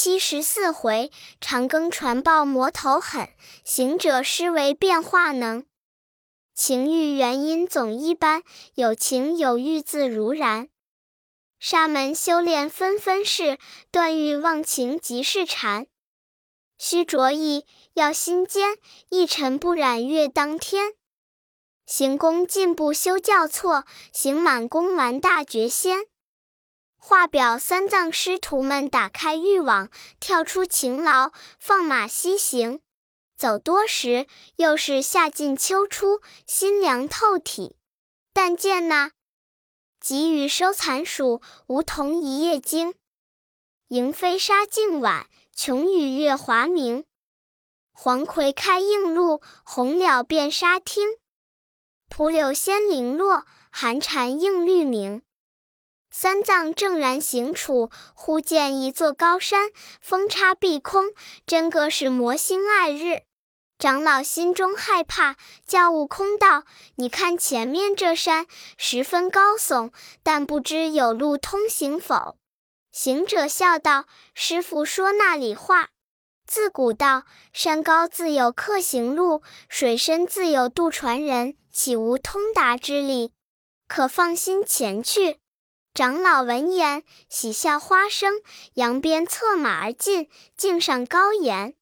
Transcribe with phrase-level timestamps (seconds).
[0.00, 1.10] 七十四回，
[1.40, 3.30] 长庚传报魔头狠，
[3.64, 5.66] 行者施为变化能。
[6.54, 10.68] 情欲原因总一般，有情有欲自如然。
[11.58, 13.58] 沙门修炼纷纷事，
[13.90, 15.88] 断欲忘情即是禅。
[16.78, 18.78] 须着意要心坚，
[19.08, 20.92] 一尘不染月当天。
[21.86, 26.06] 行功进步修教错，行满功完大觉仙。
[27.10, 29.88] 画表三藏师徒们打开欲网，
[30.20, 32.82] 跳出勤劳，放马西行。
[33.34, 37.76] 走多时，又是夏尽秋初，心凉透体。
[38.34, 39.12] 但见那
[39.98, 42.94] 急雨收残暑，梧桐一夜惊。
[43.88, 47.06] 萤飞沙径晚，琼雨月华明。
[47.90, 51.08] 黄葵开映路，红鸟遍沙汀。
[52.10, 55.22] 蒲柳仙零落，寒蝉映绿明。
[56.20, 61.12] 三藏正然行处，忽见一座高山，峰插碧空，
[61.46, 63.22] 真个是魔星爱日。
[63.78, 66.64] 长老心中害怕，叫悟空道
[66.98, 69.92] ：“你看前面这山十分高耸，
[70.24, 72.36] 但不知有路通行否？”
[72.90, 75.90] 行者笑道：“师傅说那里话？
[76.44, 83.30] 自古道，山高自有客行路，水深自有渡船人，岂无通达之理？
[83.86, 85.38] 可放心前去。”
[85.94, 88.34] 长老闻言，喜笑花生，
[88.74, 91.74] 扬鞭策马而进，径上高岩。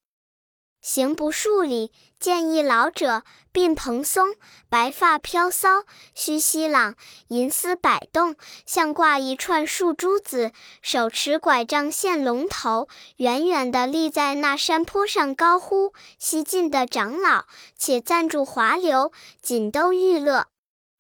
[0.81, 4.37] 行不数里，见一老者，鬓蓬松，
[4.71, 5.83] 白发飘骚，
[6.15, 6.95] 须稀朗，
[7.29, 17.45] 银丝摆动，像挂一串树珠子，手持拐杖现龙头，远远地立在那山坡上，高呼：“西晋的长老，
[17.77, 19.13] 且暂住华流，
[19.43, 20.47] 锦兜玉乐。”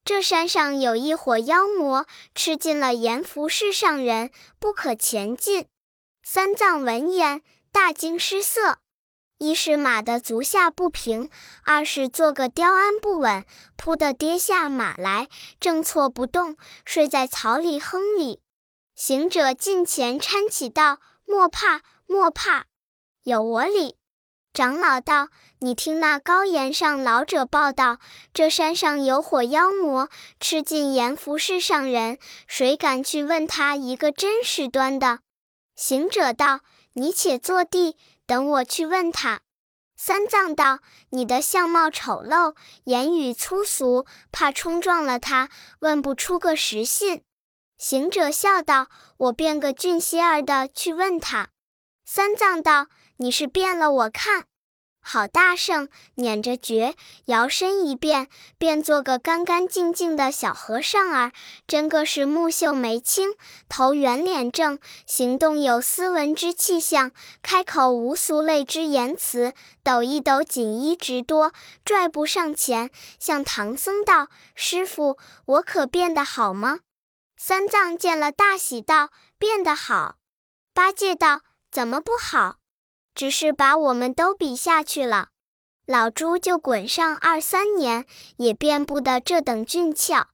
[0.06, 5.66] 这山上有一伙妖魔，吃尽了阎浮世上人，不可前进。
[6.22, 8.78] 三藏闻言，大惊失色。
[9.38, 11.28] 一是马的足下不平，
[11.64, 15.26] 二是做个雕鞍不稳，扑的跌下马来，
[15.58, 18.40] 正错不动，睡在草里哼里。
[18.94, 22.66] 行者近前搀起道：“莫怕，莫怕，
[23.24, 23.96] 有我理。”
[24.56, 25.28] 长老道
[25.60, 27.98] ：“你听那高岩上老者报道，
[28.32, 30.08] 这山上有伙妖魔，
[30.40, 35.18] 吃尽阎浮世上人，谁敢去问他一个真实端的？”
[35.76, 36.60] 行者道
[36.96, 39.42] ：“你且坐地，等我去问他。”
[39.94, 40.78] 三藏道
[41.12, 45.50] ：“你的相貌丑陋，言语粗俗，怕冲撞了他，
[45.80, 47.20] 问不出个实信。”
[47.76, 51.50] 行者笑道：“我变个俊些儿的去问他。”
[52.06, 52.86] 三藏道。
[53.18, 54.44] 你是变了，我看
[55.00, 56.96] 好大圣，捻着诀，
[57.26, 58.28] 摇身一变，
[58.58, 61.32] 变做个干干净净的小和尚儿，
[61.66, 63.30] 真个是木秀眉清，
[63.68, 69.54] 头圆脸正，行动有斯文之气象，开口无俗类之言辞，
[69.84, 71.52] 抖一抖锦衣直多，
[71.84, 72.90] 拽步上前，
[73.20, 76.80] 向唐僧道：“师傅，我可变得好吗？”
[77.38, 80.16] 三藏见了，大喜道：“变得好。”
[80.74, 82.56] 八戒道：“怎么不好？”
[83.16, 85.30] 只是把我们都比下去了，
[85.86, 88.04] 老猪就滚上二三年，
[88.36, 90.28] 也变不得这等俊俏。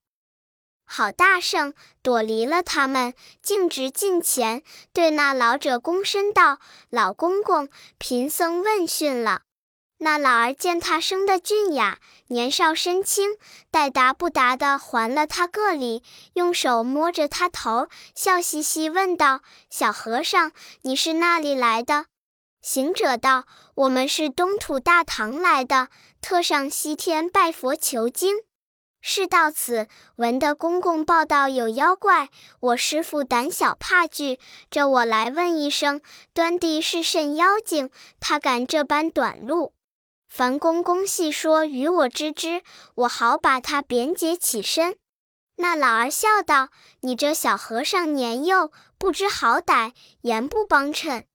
[0.85, 1.73] 好大圣
[2.03, 4.63] 躲离了他们，径直近前，
[4.93, 6.59] 对那老者躬身道
[6.91, 9.43] ：“老公公，贫僧问讯了。”
[9.99, 13.39] 那老儿见他生的俊雅，年少身轻，
[13.71, 16.03] 待答不答的还了他个礼，
[16.35, 20.51] 用手摸着他头，笑嘻嘻问道：“小和尚，
[20.83, 22.07] 你是那里来的？”
[22.63, 25.89] 行者道：“我们是东土大唐来的，
[26.21, 28.37] 特上西天拜佛求经。
[29.01, 32.29] 事到此，闻得公公报道有妖怪，
[32.61, 34.39] 我师父胆小怕惧，
[34.71, 36.01] 这我来问一声，
[36.33, 37.91] 端地是甚妖精？
[38.21, 39.75] 他敢这般短路？
[40.29, 42.63] 凡公公细说与我知之，
[42.95, 44.97] 我好把他贬解起身。”
[45.59, 46.69] 那老儿笑道
[47.03, 51.27] ：“你这小和尚年幼，不知好歹，言不帮衬。”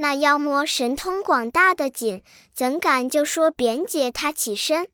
[0.00, 2.22] 那妖魔神通广大的紧，
[2.54, 4.86] 怎敢就说贬解他起身？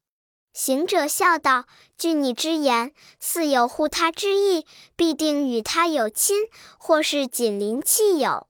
[0.55, 1.67] 行者笑道
[1.99, 4.65] ：“据你之言，似有护他之意，
[4.97, 6.49] 必定与他有亲，
[6.79, 8.47] 或是紧邻戚友。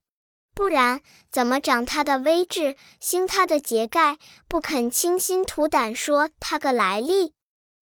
[0.55, 1.01] 不然，
[1.33, 7.33] 怎么长他的威志，兴他的节盖，不肯倾心吐胆说他个来历？”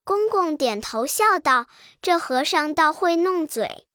[0.02, 1.66] 公公点头笑道
[2.00, 3.86] ：“这和尚倒会弄嘴。”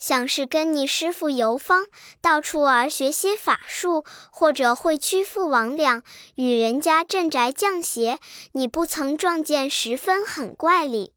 [0.00, 1.84] 想是跟你师傅游方，
[2.22, 6.02] 到处儿学些法术，或者会屈服魍魉，
[6.36, 8.18] 与人家镇宅降邪。
[8.52, 11.12] 你不曾撞见，十分很怪哩。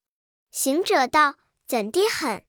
[0.52, 1.36] 行者道
[1.66, 2.44] ：“怎地很？”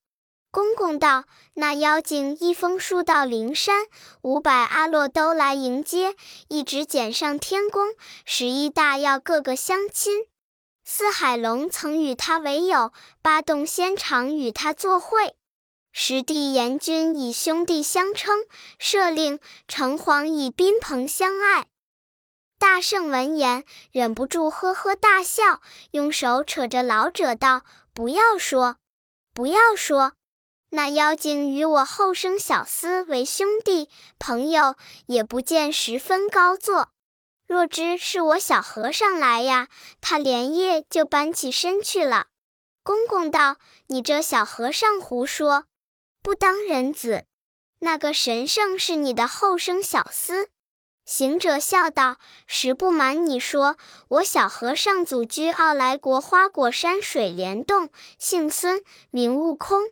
[0.51, 3.87] 公公道：“那妖精一封书到灵山，
[4.23, 6.17] 五百阿洛都来迎接，
[6.49, 7.95] 一直捡上天宫，
[8.25, 10.27] 十一大要个个相亲。
[10.85, 12.93] 四海龙曾与他为友，
[13.23, 15.37] 八洞仙常与他作会。
[15.97, 18.41] 十地阎君以兄弟相称，
[18.81, 19.39] 赦令
[19.69, 21.67] 城隍以宾朋相爱。”
[22.59, 25.61] 大圣闻言，忍不住呵呵大笑，
[25.93, 27.63] 用手扯着老者道
[27.95, 28.77] ：“不要说，
[29.33, 30.15] 不要说。”
[30.71, 33.89] 那妖精与我后生小厮为兄弟
[34.19, 34.75] 朋友，
[35.07, 36.91] 也不见十分高坐。
[37.47, 39.69] 若知是我小和尚来呀，
[40.01, 42.27] 他连夜就搬起身去了。
[42.83, 45.67] 公公道：“你这小和尚胡说，
[46.25, 47.27] 不当人子。
[47.81, 50.47] 那个神圣是你的后生小厮。”
[51.05, 52.17] 行者笑道
[52.49, 53.77] ：“实不瞒你说，
[54.09, 59.91] 我小和尚祖居傲来国花果山水帘洞，姓孙，名悟空。”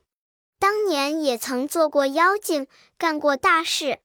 [0.59, 3.99] 当年也曾做过妖精，干过大事，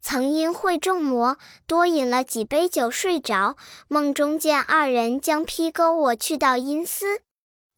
[0.00, 1.38] 曾因会众魔，
[1.68, 7.20] 多饮了几杯酒睡着，梦中见二人将劈钩我去到阴司，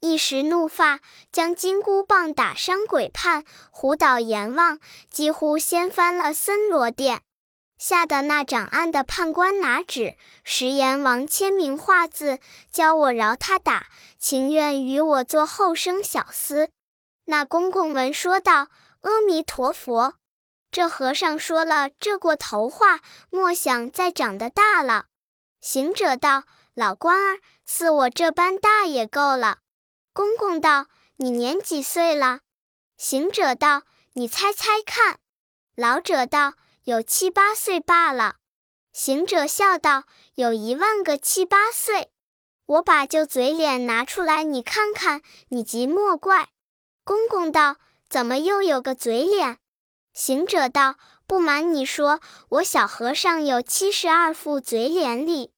[0.00, 1.00] 一时怒发，
[1.31, 4.81] 将金箍棒打伤鬼判，胡倒阎王，
[5.11, 7.20] 几乎掀翻了森罗殿，
[7.76, 12.38] 吓得那掌案的判官拿纸，石阎王签名画字，
[12.73, 13.88] 教我饶他打，
[14.19, 16.69] 情愿与我做后生小厮。
[17.26, 18.69] 那公公闻说道
[19.03, 20.14] ：“阿弥陀佛，
[20.70, 25.05] 这和尚说了这过头话，莫想再长得大了。”
[25.61, 26.44] 行者道
[26.75, 29.58] ：“老官儿，似我这般大也够了。”
[30.12, 30.86] 公公道
[31.16, 32.40] ：“你年几岁了？”
[32.98, 33.82] 行者道
[34.14, 35.20] ：“你猜猜看。”
[35.76, 36.54] 老者道
[36.84, 38.36] ：“有七八岁罢了。”
[38.92, 40.04] 行者笑道
[40.34, 42.10] ：“有一万个七八岁。
[42.66, 46.48] 我把旧嘴脸拿出来，你看看，你即莫怪。”
[47.04, 47.76] 公公道
[48.10, 49.58] ：“怎么又有个嘴脸？”
[50.12, 50.96] 行者道
[51.26, 55.52] ：“不瞒你说，我小和尚有七十二副嘴脸里。”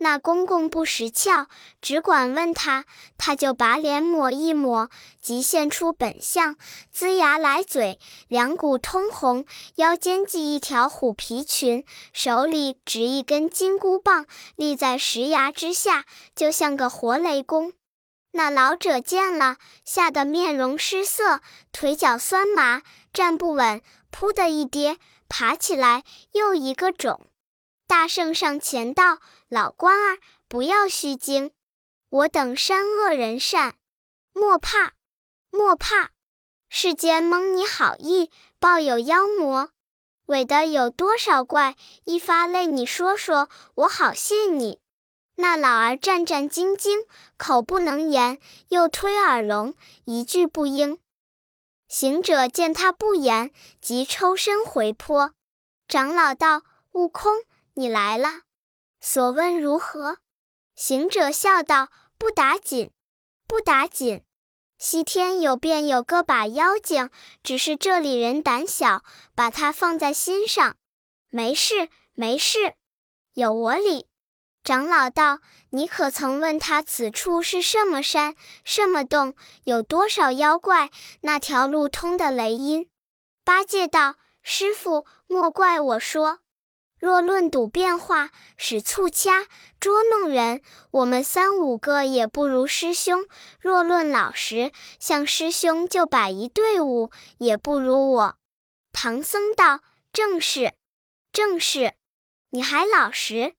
[0.00, 1.46] 那公公不识窍，
[1.80, 2.84] 只管问他，
[3.16, 4.88] 他就把脸抹一抹，
[5.20, 6.56] 即现出本相，
[6.94, 7.98] 龇牙咧嘴，
[8.28, 16.04] 两股通红，腰间系一条虎皮裙，手里执一根金箍棒，立在石崖之下，
[16.36, 17.72] 就像个活雷公。
[18.32, 21.40] 那老者见了，吓得面容失色，
[21.72, 24.98] 腿脚酸麻，站不稳，扑的一跌，
[25.28, 27.26] 爬起来又一个肿。
[27.88, 29.18] 大圣上前道
[29.48, 31.52] ：“老官儿，不要虚惊，
[32.10, 33.76] 我等善恶人善，
[34.34, 34.92] 莫怕，
[35.50, 36.10] 莫怕。
[36.68, 39.70] 世间蒙你好意，报有妖魔，
[40.26, 41.76] 伪的有多少怪？
[42.04, 44.80] 一发泪你说说，我好信你。”
[45.36, 47.06] 那老儿战战兢兢，
[47.38, 49.74] 口不能言，又推耳聋，
[50.04, 50.98] 一句不应。
[51.88, 55.32] 行者见他不言，即抽身回坡。
[55.86, 57.32] 长老道：“悟空，
[57.72, 58.42] 你来了，
[59.00, 60.18] 所问如何？”
[60.74, 62.92] 行者笑道：“不打紧，
[63.46, 64.22] 不打紧。
[64.78, 67.10] 西天有便有个把妖精，
[67.42, 69.02] 只是这里人胆小，
[69.34, 70.76] 把他放在心上。
[71.30, 72.74] 没事，没事，
[73.34, 74.06] 有我理。”
[74.62, 75.40] 长老道
[75.70, 79.34] ：“你可曾问他此处是什么山、什么洞，
[79.64, 80.90] 有多少妖怪？
[81.22, 82.88] 那条路通的雷音？”
[83.44, 86.40] 八戒道：“师傅，莫怪我说。
[86.98, 89.46] 若论赌变化，使促掐
[89.78, 93.20] 捉弄人，我们三五个也不如师兄；
[93.60, 98.36] 若论老实，像师兄就摆一队伍，也不如我。”
[98.92, 99.80] 唐僧道
[100.12, 100.74] ：“正是，
[101.32, 101.94] 正是，
[102.50, 103.54] 你还老实。”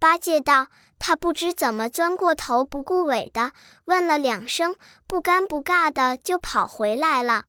[0.00, 3.52] 八戒道：“他不知怎么钻过头，不顾尾的，
[3.84, 7.44] 问了两声，不尴不尬的就跑回来了。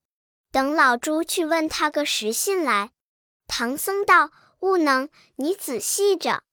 [0.51, 2.89] 等老猪去问他个实信来。”
[3.47, 6.43] 唐僧道：“悟能，你仔细着。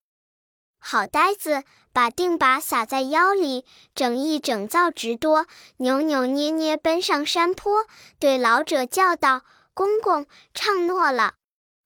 [0.79, 5.47] 好呆子，把定把撒在腰里，整一整造直多，
[5.79, 7.87] 扭扭捏捏奔上山坡，
[8.19, 9.43] 对老者叫道
[9.75, 11.35] ：‘公公，唱诺了。’”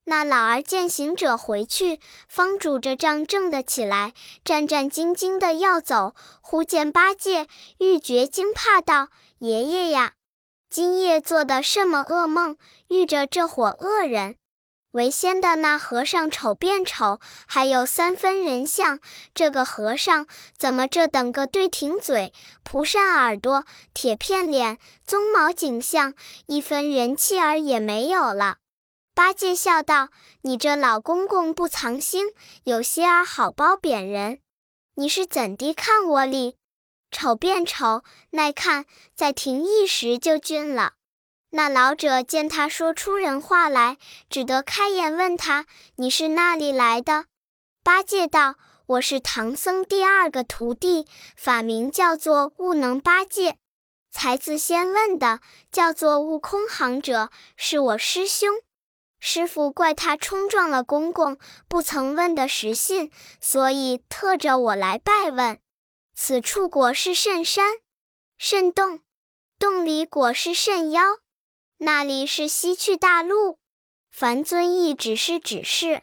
[0.04, 4.12] 那老儿见行者回去，方拄着杖正得起来，
[4.44, 6.14] 战战兢兢的要走。
[6.40, 7.46] 忽见八戒，
[7.78, 9.08] 欲觉惊怕道
[9.38, 10.14] ：“爷爷呀，
[10.68, 12.56] 今夜做的什么噩梦？
[12.88, 14.36] 遇着这伙恶人？
[14.92, 18.98] 为先的那和尚丑变丑，还有三分人相。
[19.32, 22.32] 这个和尚怎么这等个对挺嘴、
[22.64, 26.14] 蒲扇耳朵、铁片脸、鬃毛颈相，
[26.46, 28.56] 一分人气儿也没有了。”
[29.14, 30.08] 八戒笑道
[30.42, 32.28] ：“你这老公公不藏心，
[32.64, 34.40] 有些儿好褒贬人。
[34.94, 36.56] 你是怎地看我哩？
[37.10, 40.94] 丑变丑，耐看，在停一时就俊了。
[41.52, 45.66] 那老者见他说出人话来，只得开眼问他
[45.96, 47.24] ：“你是那里来的？”
[47.82, 48.54] 八戒道
[48.86, 53.56] ：“我是唐僧第二个徒弟，法名叫做悟能八戒。
[54.12, 55.40] 才自先问的，
[55.72, 58.50] 叫做悟空行者，是我师兄。
[59.18, 61.36] 师傅怪他冲撞了公公，
[61.68, 65.58] 不曾问的实信，所以特着我来拜问。
[66.14, 67.74] 此处果是甚山，
[68.38, 69.00] 甚洞，
[69.58, 71.02] 洞里果是甚妖。”
[71.82, 73.58] 那里是西去大路，
[74.10, 76.02] 凡尊意只是指示。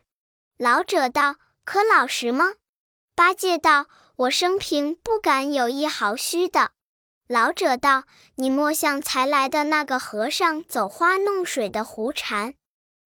[0.57, 2.53] 老者道：“可老实吗？”
[3.13, 3.86] 八戒道
[4.25, 6.72] ：“我生平不敢有一毫虚的。”
[7.29, 8.05] 老者道
[8.38, 12.55] ：“你莫像才来的那个和尚走花弄水的胡缠。”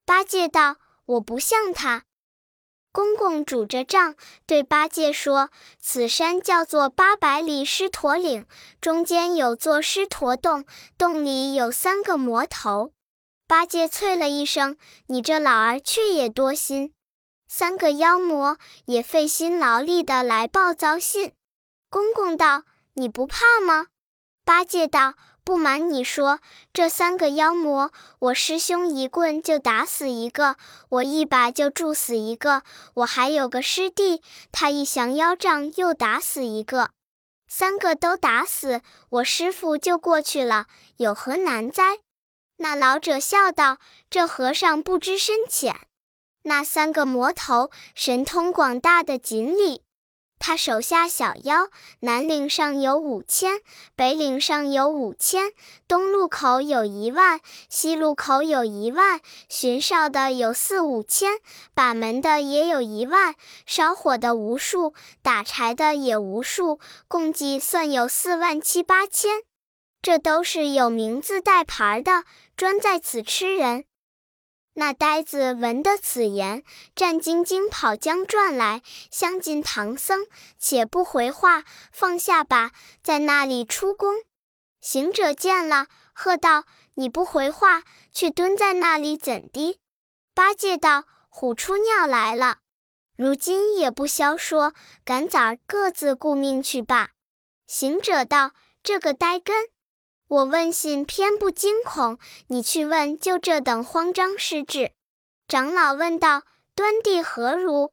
[0.08, 2.06] 八戒道：“我不像他。”
[2.92, 8.46] 公公拄着杖对八戒说：“此山叫做八百里狮驼岭，
[8.82, 10.66] 中间有座狮驼洞，
[10.98, 12.92] 洞里有三个魔头。”
[13.48, 16.94] 八戒啐了一声：“你这老儿却也多心！
[17.48, 21.34] 三个妖魔也费心劳力的来报糟信。”
[21.90, 22.64] 公公道
[22.96, 23.88] ：“你不怕吗？”
[24.44, 25.14] 八戒道。
[25.44, 26.40] 不瞒你说，
[26.72, 30.56] 这三个妖魔，我师兄一棍就打死一个，
[30.90, 32.62] 我一把就助死一个，
[32.94, 34.22] 我还有个师弟，
[34.52, 36.92] 他一降妖杖又打死一个，
[37.48, 40.68] 三个都打死，我师傅就过去了，
[40.98, 41.98] 有何难哉？
[42.58, 43.80] 那老者笑道
[44.12, 45.76] ：“这和尚不知深浅，
[46.44, 49.82] 那三个魔头神通广大的锦鲤。”
[50.42, 51.68] 他手下小妖，
[52.00, 53.62] 南岭上有五千，
[53.96, 55.54] 北岭上有五千，
[55.88, 61.38] 东路口有一万，西路口有一万，巡哨的有四五千，
[61.76, 63.36] 把门的也有一万，
[63.68, 69.44] 烧火的无数，打柴的也无数，共计算有四万七八千。
[70.02, 72.24] 这都是有名字带牌的，
[72.58, 73.86] 专在此吃人。
[74.74, 76.64] 那呆子闻得此言，
[76.96, 80.26] 战兢兢跑将转来，相近唐僧，
[80.58, 82.72] 且不回话，放下吧，
[83.04, 84.16] 在那里出宫。
[84.80, 86.64] 行者见了，喝道
[86.96, 89.80] ：“你不回话，却蹲在那里怎的？”
[90.34, 92.60] 八戒道：“虎出尿来了，
[93.18, 94.74] 如今也不消说，
[95.04, 97.12] 赶早各自顾命去吧。”
[97.68, 99.68] 行者道：“这个呆根。”
[100.32, 104.94] 我问信偏不惊恐，你去问就这等慌张失志。
[105.46, 107.92] 长老问道：“端地何如？”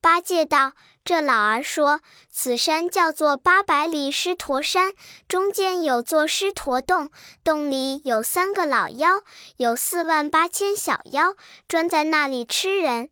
[0.00, 0.72] 八戒道
[1.04, 2.00] ：“这老儿说，
[2.30, 4.94] 此山叫做八百里狮驼山，
[5.28, 7.10] 中间有座狮驼洞，
[7.44, 9.20] 洞里有三个老妖，
[9.58, 11.34] 有四万八千小妖，
[11.68, 13.10] 专在那里吃人。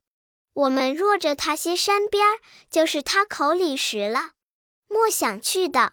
[0.54, 2.26] 我们若着他些山边，
[2.70, 4.30] 就是他口里食了，
[4.88, 5.92] 莫想去的。”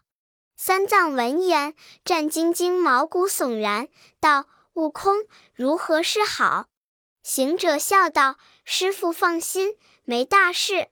[0.61, 1.73] 三藏闻言，
[2.03, 3.87] 战兢兢，毛骨悚然，
[4.19, 5.25] 道：“悟空，
[5.55, 6.65] 如何是好？”
[7.23, 8.35] 行者笑道
[8.65, 10.89] ：“师傅放心，没大事。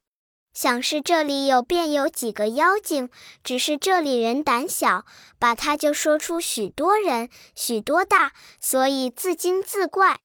[0.54, 3.10] 想是这里有便有几个妖精，
[3.44, 5.04] 只是这里人胆小，
[5.38, 8.32] 把他就说出许多人，许多大，
[8.62, 10.22] 所以自惊自怪。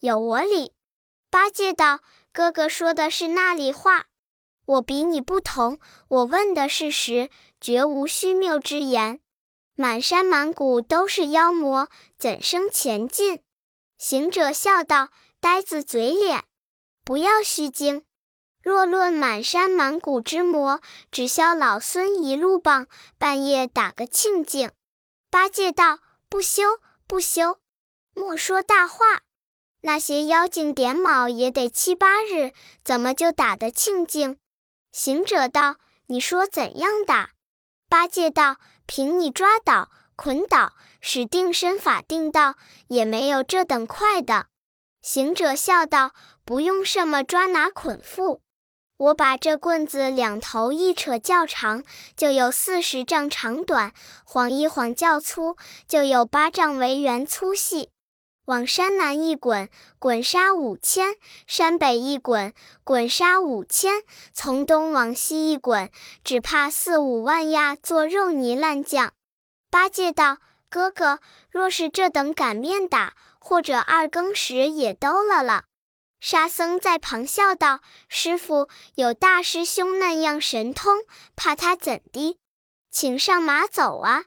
[0.00, 0.74] 有我理。”
[1.32, 4.08] 八戒道：“哥哥说的是那里话？
[4.66, 7.30] 我比你不同，我问的是实。”
[7.62, 9.20] 绝无虚谬之言，
[9.76, 11.88] 满山满谷都是妖魔，
[12.18, 13.40] 怎生前进？
[13.98, 16.42] 行者笑道：“呆子嘴脸，
[17.04, 18.04] 不要虚惊。
[18.64, 20.80] 若论满山满谷之魔，
[21.12, 24.72] 只消老孙一路棒，半夜打个清净。”
[25.30, 26.64] 八戒道：“不休
[27.06, 27.60] 不休，
[28.12, 29.22] 莫说大话。
[29.82, 32.52] 那些妖精点卯也得七八日，
[32.84, 34.38] 怎么就打得清净？”
[34.90, 35.76] 行者道
[36.06, 37.30] ：“你说怎样打？”
[37.92, 38.56] 八戒道
[38.88, 40.72] ：“凭你抓倒、捆倒、
[41.02, 42.54] 使定身法定道，
[42.88, 44.46] 也没有这等快的。”
[45.02, 48.40] 行者笑道：“不用什么抓拿捆缚，
[48.96, 51.84] 我把这棍子两头一扯较长，
[52.16, 53.90] 就有四十丈长短；
[54.24, 57.90] 晃一晃较粗，就有八丈为圆粗细。”
[58.52, 61.14] 往山南一滚，滚沙五千；
[61.46, 62.52] 山北一滚，
[62.84, 64.02] 滚沙五千；
[64.34, 65.90] 从东往西一滚，
[66.22, 69.14] 只怕四五万呀，做肉泥烂酱。
[69.70, 70.36] 八戒道
[70.68, 75.64] ：“哥哥，若是这等擀面打，或者二更时也兜了了。”
[76.20, 80.98] 沙僧在旁笑道：“师傅有大师兄那样神通，
[81.34, 82.38] 怕他怎的？
[82.90, 84.24] 请上马走啊！”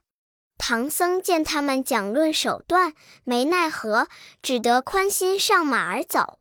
[0.57, 2.93] 唐僧见他们讲论手段，
[3.23, 4.07] 没奈何，
[4.41, 6.39] 只得宽心上马而走。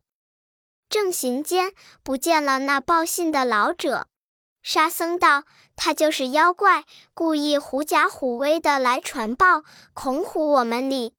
[0.89, 4.07] 正行间，不见了那报信的老者。
[4.63, 5.43] 沙僧道
[5.75, 11.13] ：“他就是妖怪，故意狐假虎威的来传报，恐唬我们哩。”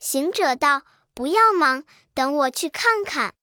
[0.00, 1.84] 行者道：“不要忙，
[2.14, 3.34] 等我去看看。”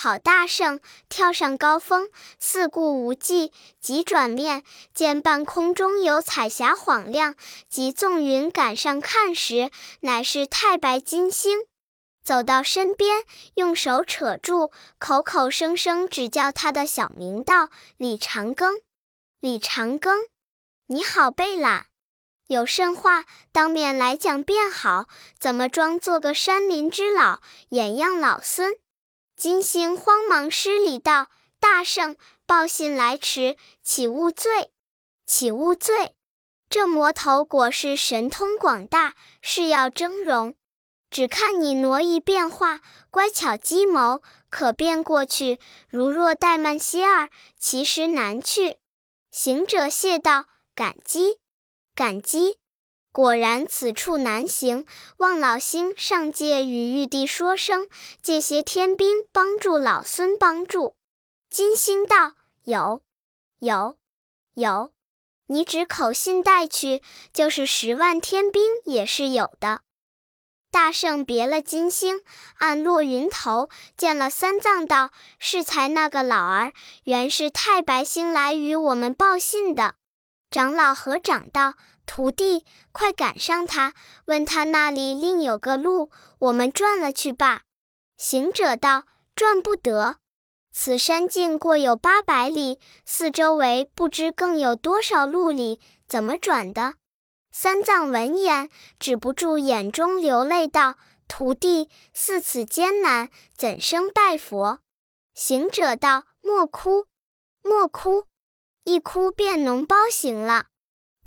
[0.00, 0.78] 好大圣
[1.08, 3.50] 跳上高峰，四顾无际，
[3.80, 4.62] 急转面
[4.94, 7.34] 见半空中有彩霞晃亮，
[7.68, 11.66] 即纵云赶上看时，乃是太白金星。
[12.22, 13.24] 走到身边，
[13.56, 18.80] 用手扯住，口口声声只叫他的小名道：“李长庚，
[19.40, 20.28] 李长庚，
[20.86, 21.86] 你好背啦，
[22.46, 25.08] 有甚话当面来讲便好，
[25.40, 27.40] 怎么装做个山林之老，
[27.70, 28.76] 掩样老孙？”
[29.38, 31.28] 金星慌忙施礼道
[31.60, 34.72] ：“大圣，报信来迟，岂勿罪？
[35.26, 36.16] 岂勿罪？
[36.68, 40.56] 这魔头果是神通广大，是要峥嵘。
[41.08, 42.80] 只看你挪移变化，
[43.10, 48.78] 乖巧机谋，可变过去；如若怠慢些儿，其实难去。”
[49.30, 51.38] 行者谢道：“感激，
[51.94, 52.58] 感激。”
[53.10, 54.86] 果然此处难行，
[55.16, 57.88] 望老星上界与玉帝说声，
[58.22, 60.94] 借些天兵帮助老孙帮助。
[61.50, 62.34] 金星道
[62.64, 63.02] ：“有，
[63.58, 63.96] 有，
[64.54, 64.92] 有，
[65.46, 69.80] 你只口信带去，就是十万天兵也是有的。”
[70.70, 72.20] 大圣别了金星，
[72.58, 75.10] 按落云头见了三藏道
[75.40, 76.74] ：“适才那个老儿，
[77.04, 79.94] 原是太白星来与我们报信的。”
[80.50, 81.74] 长老合掌道。
[82.08, 83.92] 徒弟，快赶上他，
[84.24, 87.62] 问他那里另有个路，我们转了去罢。
[88.16, 89.04] 行者道
[89.36, 90.16] ：“转不得，
[90.72, 96.94] 此山径过有八百里，四周围不知更有多少路里，怎么转的？”
[97.52, 100.96] 三藏闻言，止不住眼中流泪道
[101.28, 104.80] ：“徒弟，似此艰难，怎生拜佛？”
[105.36, 107.04] 行者道：“莫哭，
[107.62, 108.24] 莫哭，
[108.84, 110.68] 一哭便脓包醒了。”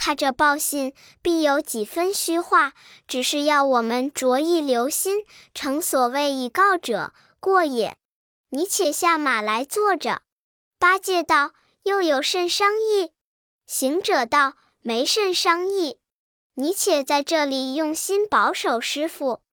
[0.04, 2.74] 他这报信必有几分虚话，
[3.08, 7.96] 只是要我们着意留心，诚所谓以告者过也。
[8.50, 10.24] 你且下马来坐着。
[10.80, 11.52] 八戒道
[11.86, 13.12] ：“又有甚商议？”
[13.68, 16.00] 行者道：“没甚商议，
[16.56, 19.44] 你且在这里用心保守师傅。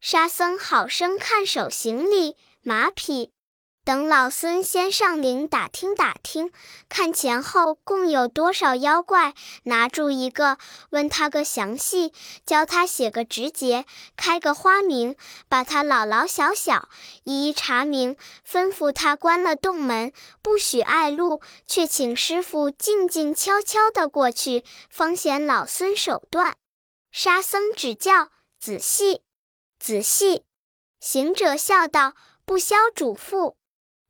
[0.00, 3.32] 沙僧好生看守行李马匹。”
[3.84, 6.50] 等老孙先上岭打听打听，
[6.88, 10.56] 看前后共有多少妖怪，拿住一个，
[10.88, 12.14] 问他个详细，
[12.46, 13.84] 教他写个直节，
[14.16, 15.16] 开个花名，
[15.50, 16.88] 把他老老小小
[17.24, 18.16] 一一查明，
[18.48, 26.56] 吩咐他关了洞门，不许碍路，却请师傅静静悄悄的过去，方显老孙手段。
[27.12, 29.20] 沙僧指教仔细，
[29.78, 30.44] 仔细。
[31.00, 32.14] 行者笑道
[32.46, 33.56] ：“不消嘱咐。”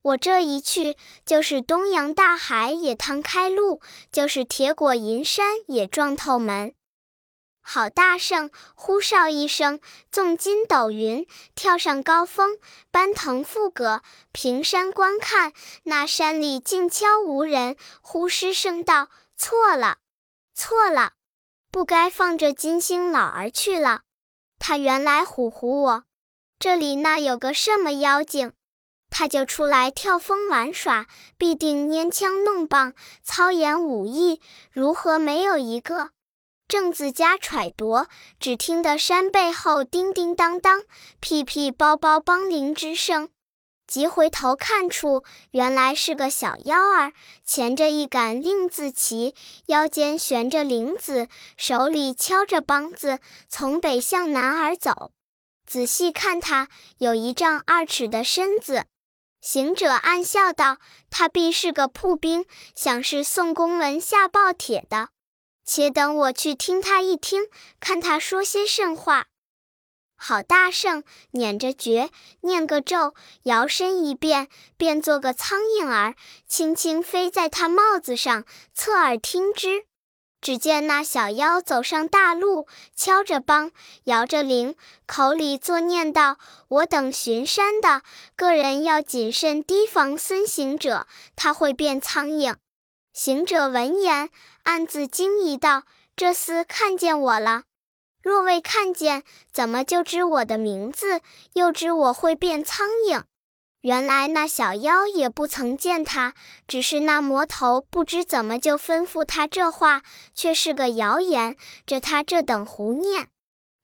[0.04, 3.80] 我这一去，就是东洋大海也趟开路，
[4.12, 6.74] 就是铁果银山也撞透门。
[7.62, 9.80] 好大圣呼哨一声，
[10.12, 12.58] 纵筋斗云，跳上高峰，
[12.90, 17.78] 搬腾覆阁，平山观看，那山里静悄无人。
[18.02, 19.96] 呼失声道：“错了，
[20.54, 21.12] 错了，
[21.70, 24.02] 不该放着金星老儿去了。
[24.58, 26.04] 他原来唬唬我，
[26.58, 28.52] 这里那有个什么妖精？”
[29.16, 31.06] 他就出来跳风玩耍，
[31.38, 34.40] 必定拈枪弄棒，操演武艺，
[34.72, 36.10] 如何没有一个？
[36.66, 38.06] 郑子家揣度，
[38.40, 40.82] 只听得山背后叮叮当当、
[41.20, 43.28] 噼噼包包梆铃之声，
[43.86, 45.22] 急回头看出，
[45.52, 47.12] 原来是个小妖儿，
[47.44, 55.12] 牵着一杆令字旗，腰间悬着铃子，手里敲着梆子，从北向南而走。
[55.64, 58.86] 仔细看他，有一丈二尺的身子。
[59.44, 60.78] 行者暗笑道
[61.10, 65.10] ：“他必是个铺兵，想是送公文下报帖的。
[65.66, 67.42] 且等我去听他一听，
[67.78, 69.26] 看他说些甚话。”
[70.16, 72.08] 好大圣捻着诀，
[72.40, 76.14] 念个咒，摇身一变，变做个苍蝇儿，
[76.48, 79.84] 轻轻飞在他帽子上，侧耳听之。
[80.44, 83.70] 只见那小妖走上大路，敲着梆，
[84.04, 84.76] 摇着铃，
[85.06, 86.36] 口里作念道
[86.68, 88.02] ：“我等巡山的
[88.36, 92.56] 个人要谨慎提防孙行者，他会变苍蝇。”
[93.14, 94.28] 行者闻言，
[94.64, 97.62] 暗自惊疑道：“这厮看见我了？
[98.22, 101.22] 若未看见，怎么就知我的名字，
[101.54, 103.22] 又知我会变苍蝇？”
[103.84, 106.32] 原来那小妖也不曾见他，
[106.66, 110.00] 只是那魔头不知怎么就吩咐他这话，
[110.34, 113.28] 却是个谣言，这他这等胡念。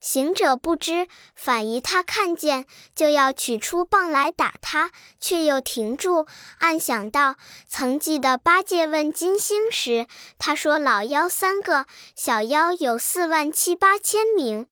[0.00, 6.26] 行者不知，反疑他看见，就要取出棒来打他，却又停住，
[6.60, 7.34] 暗想道：
[7.68, 10.06] 曾记得八戒问金星时，
[10.38, 11.84] 他说老妖三个，
[12.16, 14.66] 小妖有四万七八千名。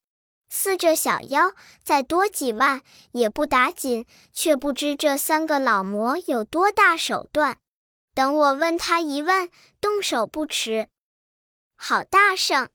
[0.49, 2.83] 四这小妖再多几万
[3.13, 7.59] 也不打紧，却不知这三个老魔有多大手段。
[8.15, 10.89] 等我问他一问，动手不迟。
[11.77, 12.69] 好大圣！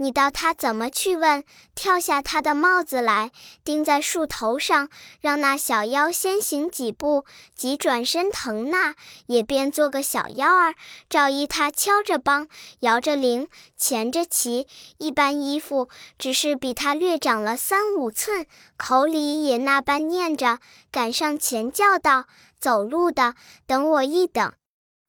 [0.00, 1.42] 你道他怎么去问？
[1.74, 3.32] 跳下他的帽子来，
[3.64, 4.88] 钉在树头上，
[5.20, 7.24] 让那小妖先行几步，
[7.56, 8.94] 即转身腾那，
[9.26, 10.76] 也便做个小妖儿，
[11.10, 12.46] 照依他敲着梆，
[12.80, 20.60] 摇着铃，前着旗，一般衣服，只是比他略长了三五寸，口里也那般念着，
[20.92, 22.26] 赶上前叫道
[22.60, 23.34] ：“走路的，
[23.66, 24.52] 等我一等。”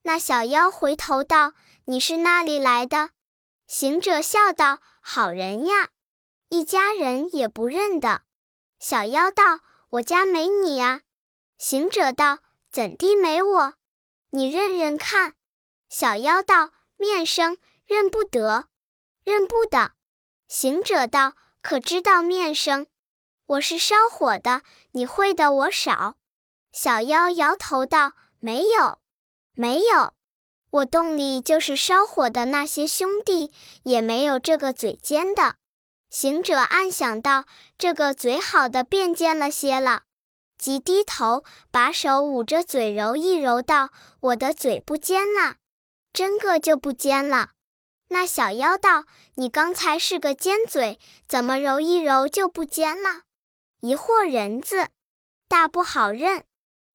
[0.01, 1.53] 那小妖回头道
[1.85, 3.11] ：“你是那里来的？”
[3.69, 5.89] 行者笑道：“好人呀，
[6.49, 8.23] 一家人也不认得。”
[8.81, 9.59] 小妖道
[9.91, 11.03] ：“我家没你呀。”
[11.59, 12.39] 行者道
[12.71, 13.75] ：“怎地没我？
[14.31, 15.35] 你认认看。”
[15.87, 18.69] 小妖道：“面生认不得，
[19.23, 19.91] 认不得。”
[20.49, 22.87] 行者道：“可知道面生？
[23.45, 26.17] 我是烧火的，你会的我少。”
[26.73, 28.99] 小妖摇头道：“没有，
[29.53, 30.15] 没有。”
[30.71, 33.51] 我洞里就是烧火的那些兄弟，
[33.83, 35.55] 也没有这个嘴尖的。
[36.11, 37.45] 行者暗想到：
[37.77, 40.03] 这个嘴好的变尖了些了，
[40.59, 43.89] 即低头把手捂着嘴揉一揉，道
[44.21, 45.55] ：“我的嘴不尖了，
[46.13, 47.51] 真个就不尖了。”
[48.09, 49.05] 那小妖道
[49.35, 53.21] ：“你刚才是个尖嘴，怎么揉一揉就不尖了？
[53.81, 54.89] 疑惑人字，
[55.47, 56.43] 大不好认，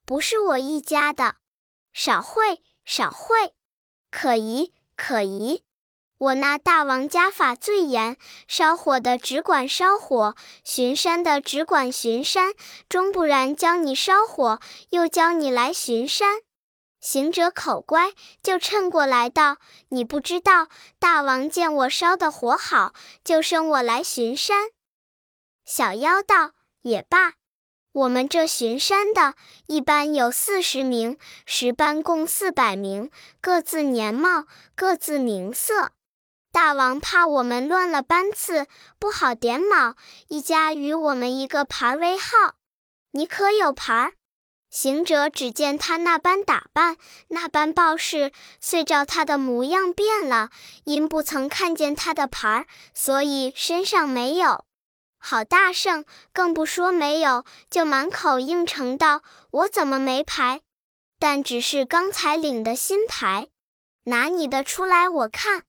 [0.04, 1.36] 不是我一家的，
[1.92, 3.52] 少会，少会。”
[4.16, 5.64] 可疑，可疑！
[6.18, 12.54] 我那大王家法最严，烧火的只管烧火，巡山的只管巡山，
[12.88, 16.42] 终不然教你烧火，又教你来巡山。
[17.00, 19.56] 行者口乖，就趁过来道
[19.90, 20.68] ：“你不知道，
[21.00, 24.68] 大王见我烧的火好，就升我来巡山。”
[25.66, 27.32] 小妖道：“也罢。”
[27.94, 29.34] 我们这巡山的，
[29.68, 33.08] 一班有四十名，十班共四百名，
[33.40, 35.92] 各自年貌，各自名色。
[36.50, 38.66] 大王怕我们乱了班次，
[38.98, 39.94] 不好点卯，
[40.26, 42.56] 一家与我们一个牌为号。
[43.12, 44.14] 你可有牌？
[44.68, 46.96] 行者只见他那般打扮，
[47.28, 50.50] 那般报事，遂照他的模样变了，
[50.82, 54.64] 因不曾看见他的牌，所以身上没有。
[55.26, 60.60] 好大圣，更不说没有，就满口应承道：“我怎么没牌？
[61.18, 63.48] 但只是刚才领的新牌，
[64.04, 65.62] 拿你的出来我看。”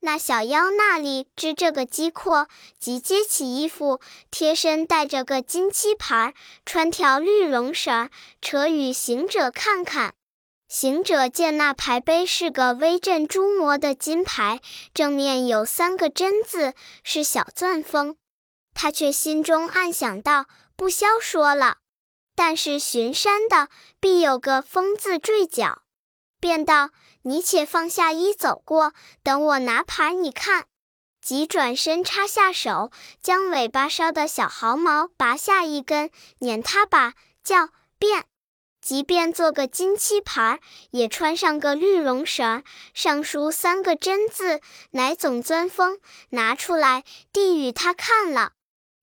[0.00, 6.32] 那小妖那里知这个机阔，即接起衣服，贴身带着个金漆牌，
[6.64, 8.08] 穿条绿绒绳，
[8.40, 10.14] 扯与行者看看。
[10.66, 14.62] 行者见那牌碑是个威震诸魔的金牌，
[14.94, 18.16] 正面有三个真字，是小钻风。
[18.74, 21.78] 他却心中暗想道：“不消说了，
[22.34, 23.68] 但是巡山的
[24.00, 25.82] 必有个风字坠角。”
[26.38, 26.90] 便道
[27.22, 30.66] ：“你且放下衣走过，等我拿牌你看。”
[31.24, 32.90] 即转身插下手，
[33.22, 36.10] 将尾巴梢的小毫毛拔下一根，
[36.40, 38.26] 捻他把叫变，
[38.82, 40.60] 即便做个金漆牌，
[40.90, 44.60] 也穿上个绿绒绳，上书三个真字，
[44.90, 45.98] 乃总钻风。
[46.28, 48.52] 拿出来递与他看了。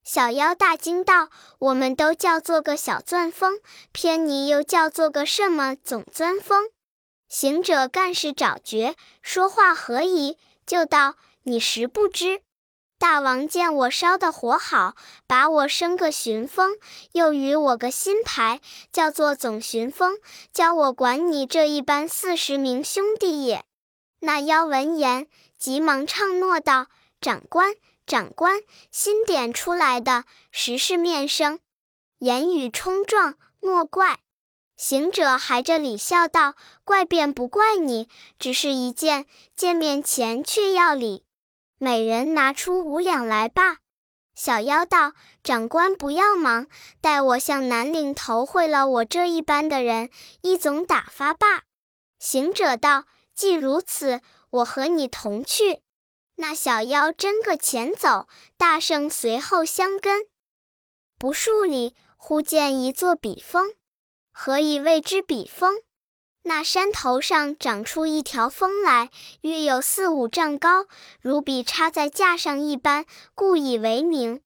[0.04, 3.60] 小妖大惊道：“我们都叫做个小钻风，
[3.92, 6.70] 偏你又叫做个什么总钻风？”
[7.30, 10.38] 行者干事找绝，说话何宜？
[10.66, 12.42] 就道：“你实不知，
[12.98, 14.96] 大王见我烧的火好，
[15.28, 16.78] 把我升个巡风，
[17.14, 18.60] 又与我个新牌，
[18.92, 20.18] 叫做总巡风，
[20.52, 23.64] 教我管你这一班四十名兄弟也。”
[24.20, 26.88] 那妖闻言，急忙唱诺道
[27.22, 27.76] ：“长官。”
[28.12, 28.60] 长官
[28.92, 31.62] 新点出来的，实是面生，
[32.20, 34.20] 言语冲撞，莫怪。
[34.76, 41.24] 行者还着礼笑道：“怪便不怪你，只是一见见面前却要礼。
[41.78, 43.78] 每人拿出五两来吧。”
[44.36, 46.68] 小妖道：“长官不要忙，
[47.00, 50.10] 待我向南岭头会了我这一班的人，
[50.42, 51.64] 一总打发罢。”
[52.20, 54.20] 行者道：“既如此，
[54.50, 55.80] 我和你同去。”
[56.42, 58.28] 那小妖争个前走，
[58.58, 60.26] 大圣随后相跟。
[61.20, 63.76] 不数里，忽见一座笔峰。
[64.32, 65.84] 何以谓之笔峰？
[66.42, 70.88] 那山头上长出一条峰来，约有四五丈高，
[71.22, 74.42] 如笔插在架上一般，故以为名。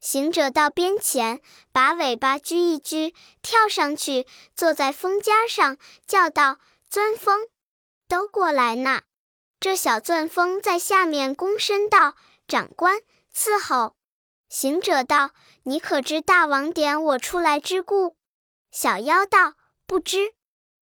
[0.00, 5.78] 行者到边前，把尾巴撅一撅，跳上去，坐在峰尖上，
[6.08, 6.58] 叫道
[6.90, 7.46] ：“钻峰，
[8.08, 9.02] 都过来呐！”
[9.58, 12.14] 这小钻风在下面躬身道
[12.46, 13.00] ：“长官，
[13.34, 13.96] 伺候。”
[14.48, 15.30] 行者道
[15.64, 18.16] ：“你可知大王点我出来之故？”
[18.70, 19.54] 小妖道
[19.86, 20.34] ：“不知。”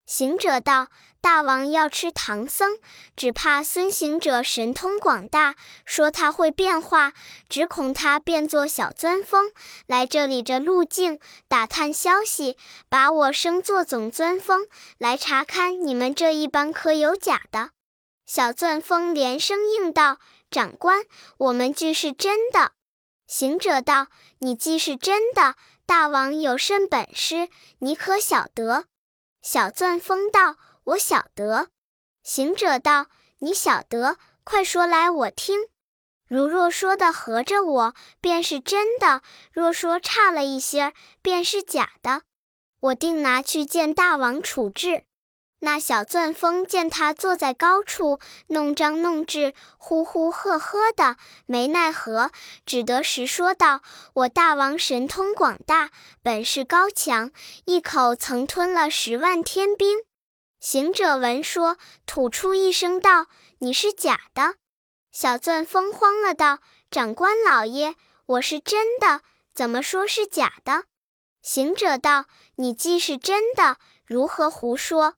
[0.04, 0.88] 行者道
[1.22, 2.78] ：“大王要吃唐僧，
[3.16, 5.54] 只怕孙行者神通广大，
[5.86, 7.14] 说他会变化，
[7.48, 9.50] 只恐他变作小钻风
[9.86, 12.58] 来这里这路径打探消息，
[12.90, 14.66] 把我升作总钻风
[14.98, 17.70] 来查看你们这一般可有假的。”
[18.26, 20.18] 小钻风连声应道
[20.50, 21.04] ：“长官，
[21.36, 22.72] 我们俱是真的。”
[23.26, 24.08] 行者道
[24.40, 25.56] ：“你既是真的，
[25.86, 27.48] 大王有甚本事？
[27.78, 28.86] 你可晓得？”
[29.42, 31.68] 小钻风道：“我晓得。”
[32.22, 33.06] 行者道
[33.40, 35.68] ：“你晓得，快说来我听。
[36.26, 39.20] 如若说的合着我，便是真的；
[39.52, 42.22] 若说差了一些，便是假的。
[42.80, 45.04] 我定拿去见大王处置。”
[45.64, 52.30] 那小钻风见他坐在高处，弄张弄智，呼呼喝喝的，没奈何，
[52.66, 53.80] 只得实说道
[54.12, 55.90] ：“我大王神通广大，
[56.22, 57.30] 本事高强，
[57.64, 60.00] 一口曾吞了十万天兵。”
[60.60, 63.28] 行者闻说，吐出一声道
[63.60, 64.56] ：“你是假的！”
[65.12, 66.58] 小钻风慌了，道
[66.92, 67.94] ：“长官老爷，
[68.26, 69.22] 我是真的，
[69.54, 70.84] 怎么说是假的？”
[71.40, 75.14] 行者道：“你既是真的，如何胡说？”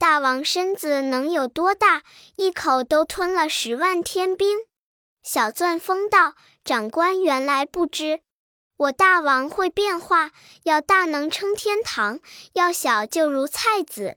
[0.00, 2.04] 大王身子能有多大？
[2.36, 4.60] 一口都吞了十万天兵。
[5.22, 8.20] 小钻风道：“长官原来不知，
[8.78, 10.30] 我大王会变化，
[10.62, 12.18] 要大能称天堂，
[12.54, 14.16] 要小就如菜籽。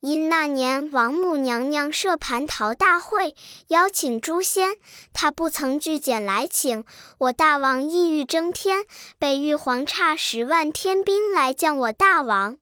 [0.00, 3.36] 因那年王母娘娘设蟠桃大会，
[3.66, 4.78] 邀请诸仙，
[5.12, 6.86] 他不曾拒简来请。
[7.18, 8.86] 我大王意欲争天，
[9.18, 12.56] 被玉皇差十万天兵来降我大王。”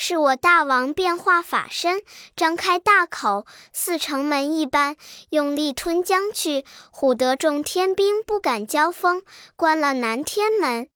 [0.00, 2.02] 是我大王变化法身，
[2.36, 4.94] 张开大口，似城门一般，
[5.30, 9.24] 用力吞将去，唬得众天兵不敢交锋，
[9.56, 10.88] 关了南天门。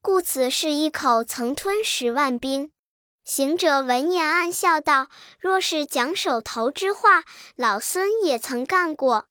[0.00, 2.72] 故此是一口曾吞十万兵。
[3.26, 7.24] 行者闻言暗笑道：“若是讲手头之话，
[7.56, 9.26] 老孙也曾干过。”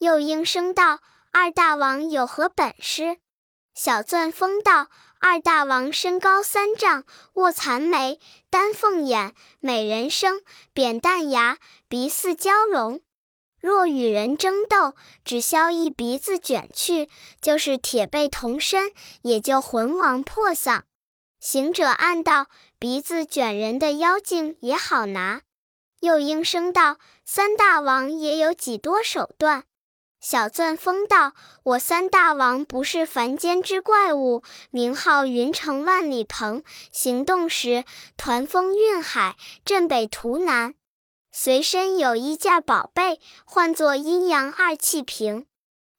[0.00, 3.18] 又应声道：“二大王有何本事？”
[3.76, 4.88] 小钻风道。
[5.24, 7.04] 二大王身高三丈，
[7.34, 8.18] 卧蚕眉，
[8.50, 10.42] 丹凤眼，美人生，
[10.74, 13.00] 扁担牙，鼻似蛟龙。
[13.60, 17.08] 若与人争斗，只消一鼻子卷去，
[17.40, 18.90] 就是铁背铜身，
[19.22, 20.86] 也就魂亡魄丧。
[21.38, 22.48] 行者暗道：
[22.80, 25.42] 鼻子卷人的妖精也好拿。
[26.00, 29.66] 又应声道：三大王也有几多手段？
[30.22, 31.32] 小钻风道
[31.64, 37.84] ：“我三大王不是凡间之怪物，名号云城万里鹏，行动时
[38.16, 40.74] 团风运海，镇北图南。
[41.32, 45.46] 随身有一件宝贝，唤作阴阳二气瓶。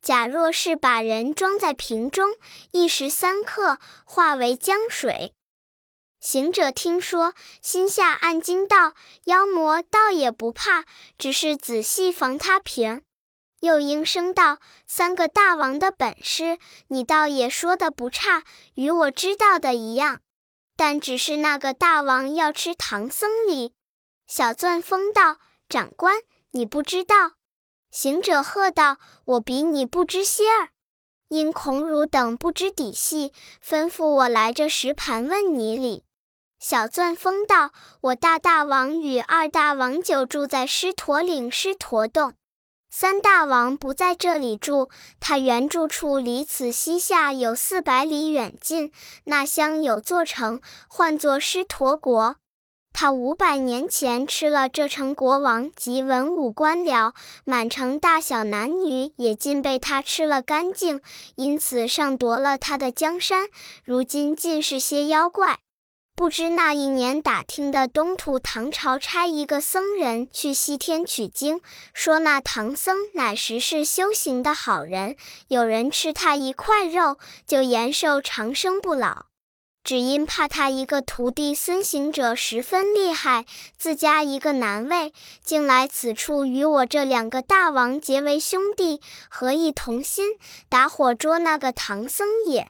[0.01, 2.29] 假若是把人装在瓶中，
[2.71, 5.33] 一时三刻化为江水。”
[6.21, 8.93] 行者听说，心下暗惊道
[9.25, 10.85] ：“妖魔倒也不怕，
[11.17, 13.01] 只是仔细防他瓶。”
[13.63, 20.19] 又应声道：“三个大王的本事，你倒也说的不差，与我知道的一样。
[20.75, 23.73] 但只是那个大王要吃唐僧礼。”
[24.27, 25.37] 小钻风道
[25.69, 26.17] ：“长官，
[26.51, 27.35] 你不知道。”
[27.89, 30.71] 行者喝道：“我比你不知些儿。
[31.29, 33.31] 因孔汝等不知底细，
[33.65, 36.03] 吩咐我来这石盘问你礼。”
[36.59, 37.71] 小钻风道
[38.11, 42.33] ：“我大大王与二大王久住在狮驼岭狮驼洞。”
[42.95, 44.87] 三大王不在这里住，
[45.19, 48.91] 他原住处离此西下有四百里远近。
[49.23, 52.35] 那乡有座城，唤作狮驼国。
[52.93, 57.13] 他五百年前吃了这城国王及文武官僚，
[57.45, 61.01] 满城大小男女也尽被他吃了干净，
[61.33, 63.47] 因此上夺了他的江山。
[63.83, 65.57] 如今尽是些妖怪。
[66.15, 71.59] 不知那一年打听的东土唐朝差一个僧人去西天取经，
[71.91, 75.15] 说那唐僧乃实是修行的好人，
[75.47, 79.25] 有人吃他一块肉就延寿长生不老。
[79.83, 83.45] 只因怕他一个徒弟孙行者十分厉害，
[83.75, 85.11] 自家一个难为，
[85.43, 90.37] 竟来此处与我这两个大王结为兄弟，合意同心，
[90.69, 92.69] 打火捉那个唐僧也。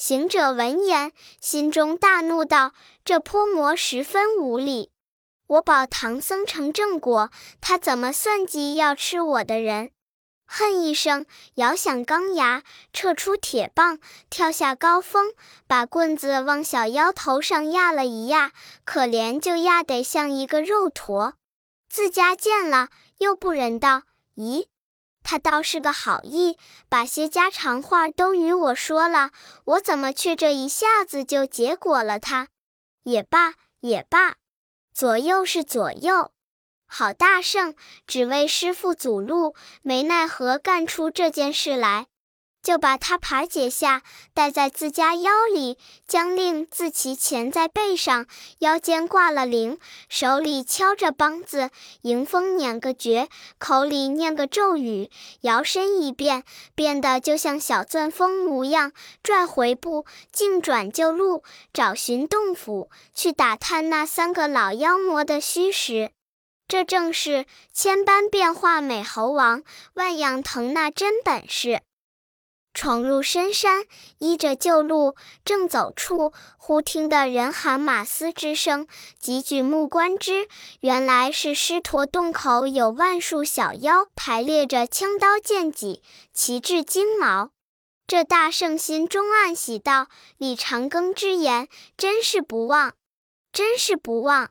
[0.00, 2.72] 行者闻言，心中大怒，道
[3.04, 4.90] ：“这泼魔十分无礼！
[5.46, 9.90] 我保唐僧成正果，他怎么算计要吃我的人？”
[10.48, 12.62] 恨一声，摇响钢牙，
[12.94, 13.98] 撤出铁棒，
[14.30, 15.34] 跳下高峰，
[15.66, 18.52] 把棍子往小妖头上压了一压，
[18.86, 21.34] 可怜就压得像一个肉坨。
[21.90, 24.04] 自家见了，又不忍道
[24.36, 24.64] ：“咦，
[25.22, 26.56] 他倒是个好意，
[26.88, 29.30] 把些家常话都与我说了，
[29.64, 32.48] 我怎么却这一下子就结果了他？
[33.04, 34.36] 也罢也罢，
[34.92, 36.32] 左右是左右。
[36.86, 37.74] 好大圣，
[38.06, 42.08] 只为师傅阻路，没奈何干出这件事来。
[42.62, 44.02] 就把他牌解下，
[44.34, 48.26] 戴在自家腰里，将令自其钳在背上，
[48.58, 51.70] 腰间挂了铃，手里敲着梆子，
[52.02, 56.44] 迎风捻个诀，口里念个咒语，摇身一变，
[56.74, 58.92] 变得就像小钻风模样，
[59.22, 61.42] 拽回步，径转旧路，
[61.72, 66.10] 找寻洞府，去打探那三个老妖魔的虚实。
[66.68, 69.62] 这正是千般变化美猴王，
[69.94, 71.80] 万样腾那真本事。
[72.72, 73.84] 闯入深山，
[74.18, 78.86] 依着旧路，正走处，忽听得人喊马嘶之声，
[79.18, 80.46] 即举目观之，
[80.80, 86.02] 原来是狮驼洞口有万数小妖排列着枪刀剑戟，
[86.32, 87.50] 旗帜金毛。
[88.06, 92.94] 这大圣心中暗喜道：“李长庚之言，真是不忘，
[93.52, 94.50] 真是不忘。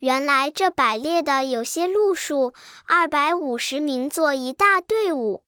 [0.00, 2.52] 原来这摆列的有些路数，
[2.86, 5.44] 二百五十名做一大队伍。”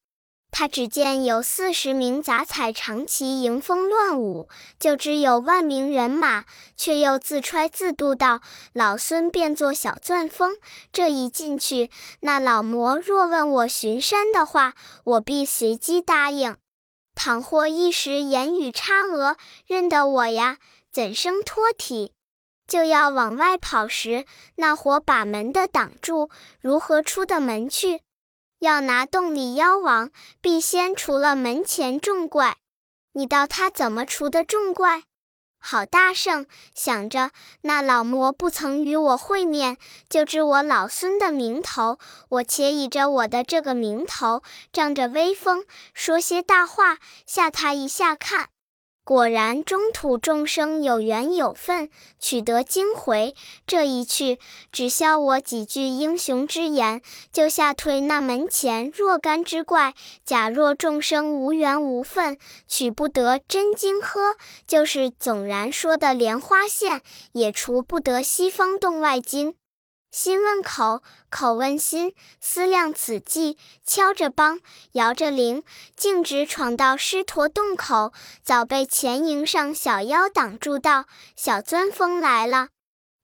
[0.54, 6.44] 他只见有四十名杂彩长旗迎风乱舞，就知有万名人马，
[6.76, 8.42] 却又自揣自度道
[8.74, 10.58] ：“老孙变作小钻风，
[10.92, 16.58] 这一进去，那老魔若问我巡山的话，我必随机答应。
[17.14, 19.36] 倘或一时言语差讹，
[19.66, 20.58] 认得我呀，
[20.92, 22.12] 怎生脱体？
[22.68, 26.28] 就要往外跑时，那伙把门的挡住，
[26.60, 28.02] 如何出的门去？”
[28.62, 32.58] 要拿洞里妖王，必先除了门前众怪。
[33.14, 35.02] 你道他怎么除的众怪？
[35.58, 41.98] 好大圣想着，那老魔不曾与我会面，就知我老孙的名头。
[42.28, 48.50] 我且倚着我的这个名头，仗着威风，说些大话，吓他一下看。
[49.04, 53.34] 果然，中土众生有缘有份，取得经回。
[53.66, 54.38] 这一去，
[54.70, 59.94] 只消我几句英雄之言，就吓退那门前若干之怪。
[60.24, 62.38] 假若众生无缘无分，
[62.68, 64.36] 取不得真经呵，
[64.68, 69.56] 就是总然说的莲花现，也除不得西方洞外经。
[70.12, 74.60] 心问口，口问心，思量此际，敲着梆，
[74.92, 75.64] 摇着铃，
[75.96, 82.68] 径直闯到狮驼洞口，早被前营上小妖挡住道：“小钻风来了。”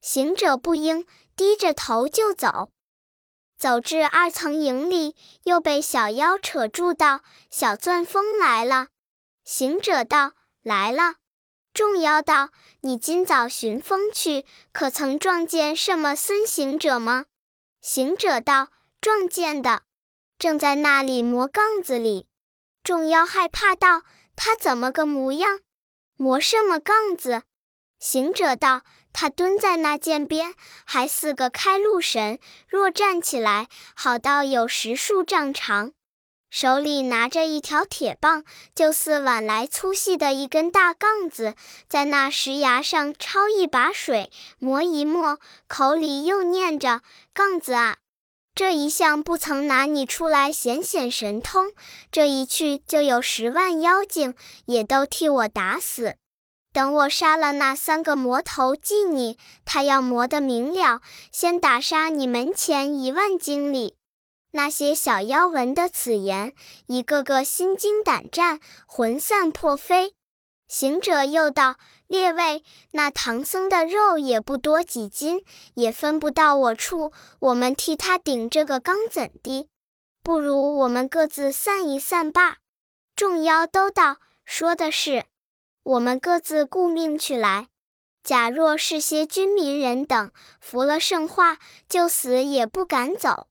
[0.00, 1.04] 行者不应，
[1.36, 2.70] 低着头就走。
[3.58, 7.20] 走至二层营里，又被小妖扯住道
[7.52, 8.86] ：“小钻风来了。”
[9.44, 10.32] 行者道
[10.64, 11.16] ：“来了。”
[11.74, 12.50] 众妖道
[12.82, 17.26] ：“你今早寻风去，可曾撞见什么孙行者吗？”
[17.80, 18.68] 行者道
[19.00, 19.82] ：“撞见的，
[20.38, 22.26] 正在那里磨杠子里。”
[22.82, 24.02] 众妖害怕道
[24.34, 25.60] ：“他怎么个模样？
[26.16, 27.42] 磨什么杠子？”
[28.00, 30.54] 行者道：“他蹲在那涧边，
[30.84, 32.38] 还似个开路神。
[32.66, 35.92] 若站起来，好到有十数丈长。”
[36.50, 38.42] 手里拿着一条铁棒，
[38.74, 41.54] 就似碗来粗细的一根大杠子，
[41.88, 47.02] 在那石崖上抄一把水，磨一磨，口里又念着
[47.34, 47.98] ：“杠子啊，
[48.54, 51.72] 这一向不曾拿你出来显显神通，
[52.10, 54.34] 这一去就有十万妖精，
[54.64, 56.16] 也都替我打死。
[56.72, 63.96] 等我杀了那三个魔头祭你，他要磨得明了，先打杀你门前一万精里。”
[64.50, 66.54] 那些小妖闻得此言，
[66.86, 70.14] 一个个心惊胆战，魂散魄飞。
[70.66, 71.76] 行者又道
[72.08, 79.68] ：“列位，那唐僧的肉也不多几斤，也分不到我处，我们替他顶这个缸怎的？
[80.22, 82.58] 不如我们各自散一散罢。”
[83.14, 85.24] 众妖都道：“说的是，
[85.82, 87.68] 我们各自顾命去来。
[88.22, 90.30] 假若是些军民人等，
[90.60, 91.58] 服了圣化，
[91.88, 93.46] 就死也不敢走。”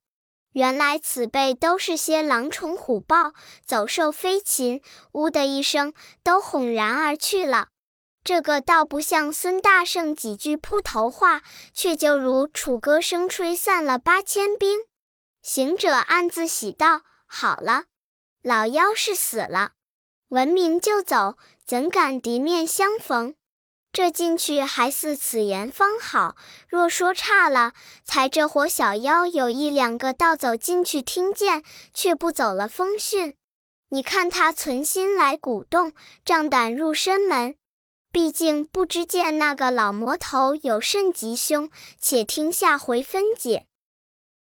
[0.58, 5.93] 原来此辈都是些狼虫虎豹、走兽飞禽，呜的一声，
[6.24, 7.67] 都哄然而去了。
[8.24, 11.43] 这个倒不像孙大圣几句铺头话，
[11.76, 14.80] 却就如楚歌声吹散了八千兵。
[15.43, 17.84] 行者暗自喜道：“好了，
[18.41, 19.74] 老妖是死了，
[20.30, 21.38] 闻名就走，
[21.68, 23.36] 怎敢敌面相逢？”
[23.94, 26.36] 这进去还似此言方好，
[26.68, 27.74] 若说差了，
[28.04, 31.64] 才这伙小妖有一两个倒走进去听见，
[31.94, 33.36] 却不走了风讯。
[33.90, 35.94] 你看他存心来鼓动，
[36.26, 37.56] 仗胆入深门，
[38.12, 41.70] 毕竟不知见那个老魔头有甚吉凶，
[42.00, 43.66] 且听下回分解。